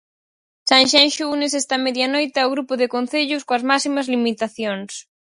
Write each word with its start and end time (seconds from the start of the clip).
Sanxenxo 0.69 1.23
únese 1.35 1.57
esta 1.63 1.77
media 1.85 2.07
noite 2.15 2.37
ao 2.39 2.51
grupo 2.55 2.73
de 2.81 2.87
concellos 2.95 3.45
coas 3.47 3.63
máximas 3.71 4.09
limitacións. 4.13 4.91